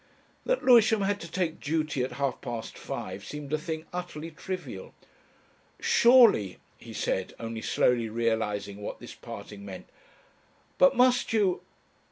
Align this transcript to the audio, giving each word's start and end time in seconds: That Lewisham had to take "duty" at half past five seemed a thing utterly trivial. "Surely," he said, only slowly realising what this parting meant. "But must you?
That 0.47 0.65
Lewisham 0.65 1.01
had 1.01 1.19
to 1.21 1.29
take 1.29 1.59
"duty" 1.59 2.03
at 2.03 2.13
half 2.13 2.41
past 2.41 2.75
five 2.75 3.23
seemed 3.23 3.53
a 3.53 3.57
thing 3.59 3.85
utterly 3.93 4.31
trivial. 4.31 4.95
"Surely," 5.79 6.57
he 6.79 6.91
said, 6.91 7.35
only 7.39 7.61
slowly 7.61 8.09
realising 8.09 8.81
what 8.81 8.97
this 8.99 9.13
parting 9.13 9.63
meant. 9.63 9.87
"But 10.79 10.95
must 10.97 11.33
you? 11.33 11.61